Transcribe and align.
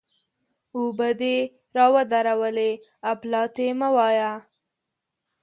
اوبه 0.77 1.09
دې 1.19 1.35
را 1.75 1.85
ودرولې؛ 1.95 2.71
اپلاتي 3.11 3.67
مه 3.79 3.89
وایه! 3.95 4.31